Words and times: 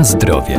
Na 0.00 0.04
zdrowie. 0.04 0.58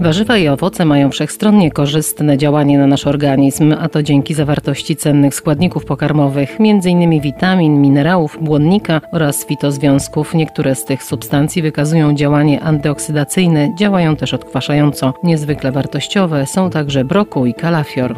Warzywa 0.00 0.36
i 0.36 0.48
owoce 0.48 0.84
mają 0.84 1.10
wszechstronnie 1.10 1.70
korzystne 1.70 2.38
działanie 2.38 2.78
na 2.78 2.86
nasz 2.86 3.06
organizm, 3.06 3.74
a 3.80 3.88
to 3.88 4.02
dzięki 4.02 4.34
zawartości 4.34 4.96
cennych 4.96 5.34
składników 5.34 5.84
pokarmowych, 5.84 6.56
m.in. 6.60 7.20
witamin, 7.20 7.80
minerałów, 7.80 8.38
błonnika 8.40 9.00
oraz 9.12 9.46
fitozwiązków. 9.46 10.34
Niektóre 10.34 10.74
z 10.74 10.84
tych 10.84 11.02
substancji 11.02 11.62
wykazują 11.62 12.14
działanie 12.14 12.60
antyoksydacyjne, 12.60 13.74
działają 13.74 14.16
też 14.16 14.34
odkwaszająco. 14.34 15.14
Niezwykle 15.22 15.72
wartościowe 15.72 16.46
są 16.46 16.70
także 16.70 17.04
brokuł 17.04 17.46
i 17.46 17.54
kalafior. 17.54 18.14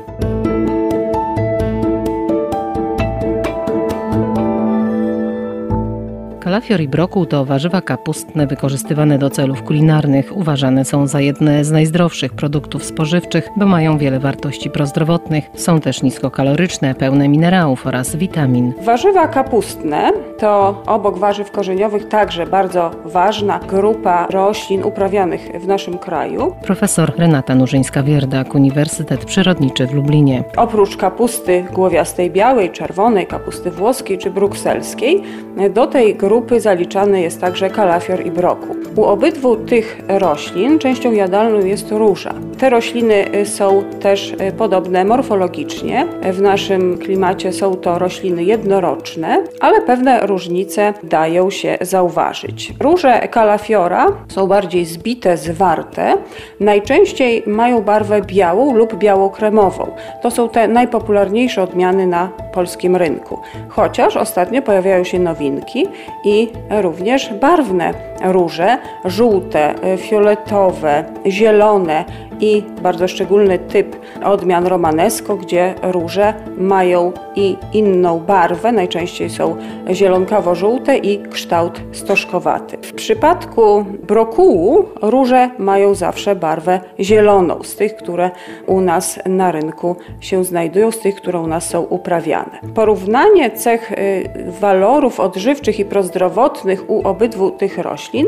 Kalafior 6.50 6.80
i 6.80 6.88
brokuł 6.88 7.26
to 7.26 7.44
warzywa 7.44 7.82
kapustne 7.82 8.46
wykorzystywane 8.46 9.18
do 9.18 9.30
celów 9.30 9.62
kulinarnych. 9.62 10.36
Uważane 10.36 10.84
są 10.84 11.06
za 11.06 11.20
jedne 11.20 11.64
z 11.64 11.70
najzdrowszych 11.70 12.32
produktów 12.32 12.84
spożywczych, 12.84 13.48
bo 13.56 13.66
mają 13.66 13.98
wiele 13.98 14.20
wartości 14.20 14.70
prozdrowotnych. 14.70 15.50
Są 15.54 15.80
też 15.80 16.02
niskokaloryczne, 16.02 16.94
pełne 16.94 17.28
minerałów 17.28 17.86
oraz 17.86 18.16
witamin. 18.16 18.72
Warzywa 18.84 19.28
kapustne 19.28 20.12
to 20.40 20.82
obok 20.86 21.18
warzyw 21.18 21.50
korzeniowych 21.50 22.08
także 22.08 22.46
bardzo 22.46 22.90
ważna 23.04 23.58
grupa 23.58 24.26
roślin 24.30 24.84
uprawianych 24.84 25.40
w 25.60 25.66
naszym 25.66 25.98
kraju. 25.98 26.54
Profesor 26.62 27.12
Renata 27.18 27.54
Nurzyńska-Wierdak, 27.54 28.54
Uniwersytet 28.54 29.24
Przyrodniczy 29.24 29.86
w 29.86 29.94
Lublinie. 29.94 30.44
Oprócz 30.56 30.96
kapusty 30.96 31.64
głowiastej 31.72 32.30
białej, 32.30 32.70
czerwonej, 32.70 33.26
kapusty 33.26 33.70
włoskiej 33.70 34.18
czy 34.18 34.30
brukselskiej, 34.30 35.22
do 35.70 35.86
tej 35.86 36.14
grupy 36.14 36.60
zaliczany 36.60 37.20
jest 37.20 37.40
także 37.40 37.70
kalafior 37.70 38.26
i 38.26 38.30
brokuł. 38.30 38.76
U 38.96 39.04
obydwu 39.04 39.56
tych 39.56 40.00
roślin 40.08 40.78
częścią 40.78 41.12
jadalną 41.12 41.64
jest 41.64 41.92
róża. 41.92 42.34
Te 42.58 42.70
rośliny 42.70 43.24
są 43.44 43.84
też 44.00 44.32
y, 44.32 44.52
podobne 44.52 45.04
morfologicznie. 45.04 46.06
W 46.32 46.40
naszym 46.40 46.98
klimacie 46.98 47.52
są 47.52 47.74
to 47.74 47.98
rośliny 47.98 48.44
jednoroczne, 48.44 49.44
ale 49.60 49.80
pewne 49.80 50.26
różnice 50.30 50.94
dają 51.02 51.50
się 51.50 51.78
zauważyć. 51.80 52.72
Róże 52.80 53.28
kalafiora 53.28 54.06
są 54.28 54.46
bardziej 54.46 54.84
zbite, 54.84 55.36
zwarte. 55.36 56.14
Najczęściej 56.60 57.42
mają 57.46 57.82
barwę 57.82 58.22
białą 58.22 58.74
lub 58.74 58.94
biało-kremową. 58.94 59.86
To 60.22 60.30
są 60.30 60.48
te 60.48 60.68
najpopularniejsze 60.68 61.62
odmiany 61.62 62.06
na 62.06 62.28
polskim 62.52 62.96
rynku. 62.96 63.38
Chociaż 63.68 64.16
ostatnio 64.16 64.62
pojawiają 64.62 65.04
się 65.04 65.18
nowinki 65.18 65.86
i 66.24 66.48
również 66.70 67.34
barwne 67.34 67.94
róże, 68.24 68.78
żółte, 69.04 69.74
fioletowe, 69.98 71.04
zielone 71.26 72.04
i 72.40 72.62
bardzo 72.82 73.08
szczególny 73.08 73.58
typ 73.58 73.96
odmian 74.24 74.66
romanesco, 74.66 75.36
gdzie 75.36 75.74
róże 75.82 76.34
mają 76.58 77.12
i 77.36 77.56
inną 77.72 78.18
barwę, 78.18 78.72
najczęściej 78.72 79.30
są 79.30 79.56
zielonkawo-żółte 79.90 80.96
i 80.96 81.22
kształt 81.22 81.80
stożkowaty. 81.92 82.76
W 82.82 82.92
przypadku 82.92 83.84
brokułu 84.02 84.84
róże 85.02 85.50
mają 85.58 85.94
zawsze 85.94 86.36
barwę 86.36 86.80
zieloną, 87.00 87.62
z 87.62 87.76
tych, 87.76 87.96
które 87.96 88.30
u 88.66 88.80
nas 88.80 89.18
na 89.26 89.52
rynku 89.52 89.96
się 90.20 90.44
znajdują, 90.44 90.90
z 90.90 90.98
tych, 90.98 91.14
które 91.14 91.40
u 91.40 91.46
nas 91.46 91.68
są 91.68 91.82
uprawiane. 91.82 92.60
Porównanie 92.74 93.50
cech 93.50 93.92
y, 93.92 94.28
walorów 94.60 95.20
odżywczych 95.20 95.80
i 95.80 95.84
prozdrowotnych 95.84 96.90
u 96.90 97.08
obydwu 97.08 97.50
tych 97.50 97.78
roślin 97.78 98.26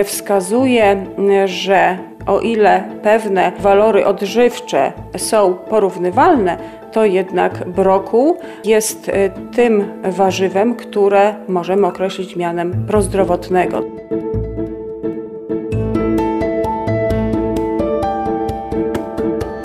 y, 0.00 0.04
wskazuje, 0.04 1.06
y, 1.44 1.48
że 1.48 1.98
o 2.26 2.40
ile 2.40 2.84
pewne 3.02 3.52
walory 3.58 4.06
odżywcze 4.06 4.92
są 5.16 5.54
porównywalne, 5.54 6.56
to 6.92 7.04
jednak 7.04 7.68
brokuł 7.68 8.36
jest 8.64 9.08
y, 9.08 9.12
tym 9.56 9.84
warzywem, 10.04 10.74
które 10.74 11.34
możemy 11.48 11.86
określić 11.86 12.36
mianem 12.36 12.86
prozdrowotnego. 12.86 13.82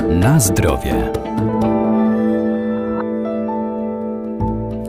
Na 0.10 0.40
zdrowie. 0.40 1.29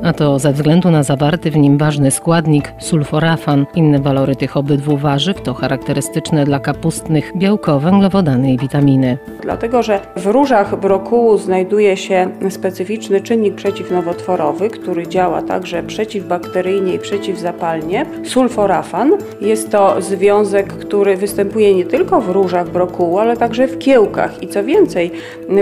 A 0.03 0.13
to 0.13 0.39
ze 0.39 0.53
względu 0.53 0.91
na 0.91 1.03
zawarty 1.03 1.51
w 1.51 1.57
nim 1.57 1.79
ważny 1.79 2.11
składnik 2.11 2.73
sulforafan. 2.79 3.67
Inne 3.75 3.99
walory 3.99 4.37
tych 4.37 4.57
obydwu 4.57 4.97
warzyw 4.97 5.43
to 5.43 5.55
charakterystyczne 5.55 6.45
dla 6.45 6.61
kapustnych 6.61 7.33
białko-węglowodany 7.37 8.53
i 8.53 8.59
witaminy. 8.59 9.19
Dlatego, 9.43 9.83
że 9.83 10.01
w 10.17 10.27
różach 10.27 10.81
brokułu 10.81 11.39
znajduje 11.39 11.97
się 11.97 12.31
specyficzny 12.51 13.21
czynnik 13.21 13.55
przeciwnowotworowy, 13.55 14.71
który 14.71 15.09
działa 15.09 15.43
także 15.43 15.83
przeciwbakteryjnie 15.83 16.95
i 16.95 16.99
przeciwzapalnie. 16.99 18.07
Sulforafan 18.25 19.13
jest 19.41 19.71
to 19.71 20.03
związek, 20.03 20.67
który 20.67 21.17
występuje 21.17 21.75
nie 21.75 21.85
tylko 21.85 22.21
w 22.21 22.29
różach 22.29 22.71
brokułu, 22.71 23.19
ale 23.19 23.37
także 23.37 23.67
w 23.69 23.79
kiełkach. 23.79 24.43
I 24.43 24.49
co 24.49 24.65
więcej, 24.65 25.11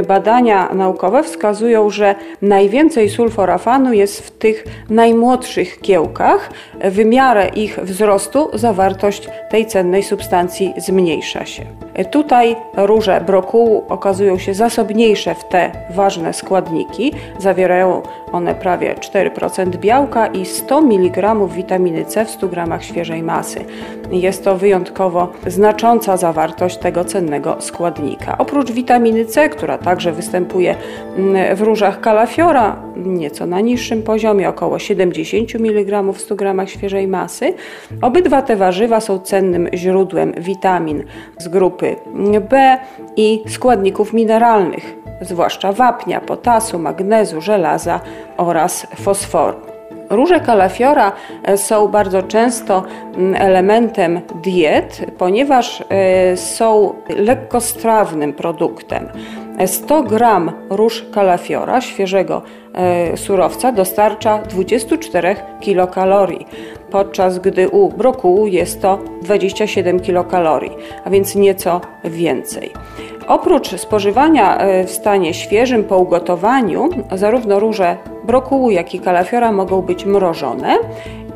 badania 0.09 0.75
naukowe 0.75 1.23
wskazują, 1.23 1.91
że 1.91 2.15
najwięcej 2.43 3.09
sulforafanu 3.09 3.93
jest 3.93 4.21
w 4.21 4.28
tych 4.31 4.65
najmłodszych 4.91 5.81
kiełkach, 5.81 6.51
w 6.85 7.05
miarę 7.05 7.49
ich 7.49 7.79
wzrostu 7.83 8.51
zawartość 8.55 9.29
tej 9.51 9.67
cennej 9.67 10.03
substancji 10.03 10.75
zmniejsza 10.77 11.47
się. 11.47 11.88
Tutaj 12.05 12.57
róże 12.77 13.21
brokułu 13.27 13.85
okazują 13.89 14.39
się 14.39 14.55
zasobniejsze 14.55 15.35
w 15.35 15.45
te 15.45 15.71
ważne 15.91 16.33
składniki. 16.33 17.13
Zawierają 17.39 18.03
one 18.33 18.55
prawie 18.55 18.95
4% 18.95 19.77
białka 19.77 20.27
i 20.27 20.47
100 20.47 20.79
mg 20.79 21.35
witaminy 21.49 22.05
C 22.05 22.25
w 22.25 22.31
100 22.31 22.49
g 22.49 22.67
świeżej 22.81 23.23
masy. 23.23 23.65
Jest 24.11 24.45
to 24.45 24.57
wyjątkowo 24.57 25.29
znacząca 25.47 26.17
zawartość 26.17 26.79
tego 26.79 27.05
cennego 27.05 27.57
składnika. 27.59 28.39
Oprócz 28.39 28.73
witaminy 28.73 29.25
C, 29.25 29.49
która 29.49 29.79
także 29.79 30.13
występuje 30.13 30.75
mm, 31.17 31.57
w 31.57 31.61
różach 31.61 32.01
kalafiora, 32.01 32.77
nieco 32.97 33.47
na 33.47 33.61
niższym 33.61 34.03
poziomie, 34.03 34.49
około 34.49 34.79
70 34.79 35.55
mg 35.55 36.03
w 36.13 36.21
100 36.21 36.37
g 36.37 36.67
świeżej 36.67 37.09
masy, 37.09 37.55
obydwa 38.03 38.43
te 38.43 38.57
warzywa 38.57 39.01
są 39.01 39.19
cennym 39.19 39.69
źródłem 39.75 40.33
witamin 40.39 41.05
z 41.39 41.49
grupy 41.49 41.88
B 42.51 42.79
i 43.17 43.43
składników 43.49 44.13
mineralnych, 44.13 44.97
zwłaszcza 45.21 45.73
wapnia, 45.73 46.21
potasu, 46.21 46.79
magnezu, 46.79 47.41
żelaza 47.41 48.01
oraz 48.37 48.87
fosforu. 48.97 49.69
Róże 50.11 50.41
kalafiora 50.41 51.13
e, 51.43 51.57
są 51.57 51.89
bardzo 51.89 52.23
często 52.23 52.83
mm, 53.17 53.43
elementem 53.43 54.21
diet, 54.43 55.01
ponieważ 55.19 55.85
e, 55.89 56.37
są 56.37 56.95
lekkostrawnym 57.17 58.33
produktem. 58.33 59.09
100 59.67 60.03
gram 60.03 60.53
róż 60.71 61.05
kalafiora, 61.13 61.81
świeżego 61.81 62.43
e, 62.75 63.17
surowca, 63.17 63.73
dostarcza 63.73 64.39
24 64.39 65.37
kilokalorii, 65.61 66.47
podczas 66.91 67.39
gdy 67.39 67.69
u 67.69 67.89
brokułu 67.89 68.47
jest 68.47 68.83
to 68.83 68.99
27 69.23 70.01
kilokalorii, 70.01 70.71
a 71.05 71.11
więc 71.11 71.35
nieco 71.35 71.81
więcej. 72.05 72.71
Oprócz 73.27 73.77
spożywania 73.77 74.59
e, 74.59 74.85
w 74.85 74.91
stanie 74.91 75.35
świeżym 75.35 75.85
po 75.85 75.99
ugotowaniu, 75.99 76.89
zarówno 77.13 77.61
róże 77.61 77.97
brokułu, 78.25 78.71
jak 78.71 78.95
i 78.95 79.01
kalafiora 79.01 79.53
mogą 79.53 79.83
być 79.83 80.05
mrożone 80.05 80.79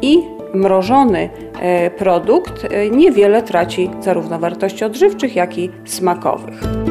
i 0.03 0.19
mrożony 0.55 1.29
e, 1.61 1.91
produkt 1.91 2.67
niewiele 2.91 3.43
traci 3.43 3.91
zarówno 4.01 4.39
wartości 4.39 4.85
odżywczych, 4.85 5.37
jak 5.37 5.59
i 5.59 5.71
smakowych. 5.85 6.82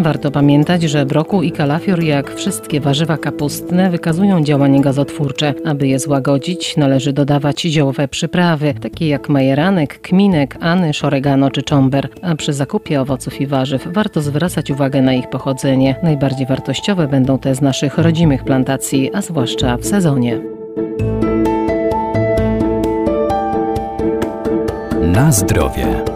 Warto 0.00 0.30
pamiętać, 0.30 0.82
że 0.82 1.06
brokuł 1.06 1.42
i 1.42 1.52
kalafior, 1.52 2.02
jak 2.02 2.34
wszystkie 2.34 2.80
warzywa 2.80 3.18
kapustne, 3.18 3.90
wykazują 3.90 4.44
działanie 4.44 4.80
gazotwórcze. 4.80 5.54
Aby 5.64 5.88
je 5.88 5.98
złagodzić, 5.98 6.76
należy 6.76 7.12
dodawać 7.12 7.60
ziołowe 7.60 8.08
przyprawy, 8.08 8.74
takie 8.80 9.08
jak 9.08 9.28
majeranek, 9.28 10.00
kminek, 10.00 10.56
anysz, 10.60 11.04
oregano 11.04 11.50
czy 11.50 11.62
czomber. 11.62 12.08
A 12.22 12.34
przy 12.34 12.52
zakupie 12.52 13.00
owoców 13.00 13.40
i 13.40 13.46
warzyw 13.46 13.88
warto 13.92 14.20
zwracać 14.20 14.70
uwagę 14.70 15.02
na 15.02 15.12
ich 15.12 15.28
pochodzenie. 15.28 15.94
Najbardziej 16.02 16.46
wartościowe 16.46 17.08
będą 17.08 17.38
te 17.38 17.54
z 17.54 17.60
naszych 17.60 17.98
rodzimych 17.98 18.44
plantacji, 18.44 19.10
a 19.14 19.22
zwłaszcza 19.22 19.76
w 19.76 19.86
sezonie. 19.86 20.40
Na 25.02 25.32
zdrowie. 25.32 26.09